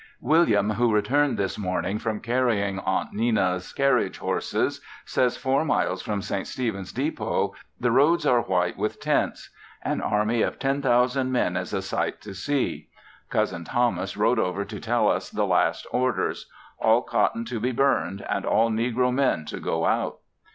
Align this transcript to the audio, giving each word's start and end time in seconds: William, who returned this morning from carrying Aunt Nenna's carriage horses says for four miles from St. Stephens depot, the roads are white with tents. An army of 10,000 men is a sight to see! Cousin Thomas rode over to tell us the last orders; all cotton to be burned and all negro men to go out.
William, 0.21 0.71
who 0.71 0.91
returned 0.91 1.37
this 1.37 1.59
morning 1.59 1.99
from 1.99 2.21
carrying 2.21 2.79
Aunt 2.79 3.13
Nenna's 3.13 3.71
carriage 3.71 4.17
horses 4.17 4.81
says 5.05 5.37
for 5.37 5.43
four 5.59 5.63
miles 5.65 6.01
from 6.01 6.23
St. 6.23 6.47
Stephens 6.47 6.91
depot, 6.91 7.53
the 7.79 7.91
roads 7.91 8.25
are 8.25 8.41
white 8.41 8.77
with 8.79 8.99
tents. 8.99 9.51
An 9.83 10.01
army 10.01 10.41
of 10.41 10.57
10,000 10.57 11.31
men 11.31 11.55
is 11.55 11.71
a 11.71 11.83
sight 11.83 12.19
to 12.21 12.33
see! 12.33 12.89
Cousin 13.29 13.63
Thomas 13.63 14.17
rode 14.17 14.39
over 14.39 14.65
to 14.65 14.79
tell 14.79 15.07
us 15.07 15.29
the 15.29 15.45
last 15.45 15.85
orders; 15.91 16.49
all 16.79 17.03
cotton 17.03 17.45
to 17.45 17.59
be 17.59 17.71
burned 17.71 18.25
and 18.27 18.43
all 18.43 18.71
negro 18.71 19.13
men 19.13 19.45
to 19.45 19.59
go 19.59 19.85
out. 19.85 20.17